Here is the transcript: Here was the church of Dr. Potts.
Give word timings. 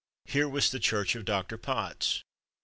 Here 0.25 0.49
was 0.49 0.71
the 0.71 0.79
church 0.79 1.13
of 1.13 1.25
Dr. 1.25 1.59
Potts. 1.59 2.23